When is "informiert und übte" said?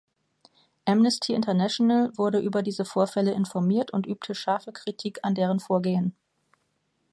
3.33-4.33